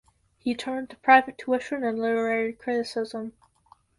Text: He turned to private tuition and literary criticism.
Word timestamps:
He 0.39 0.55
turned 0.55 0.89
to 0.89 0.95
private 0.95 1.37
tuition 1.37 1.83
and 1.83 1.99
literary 2.01 2.53
criticism. 2.53 3.33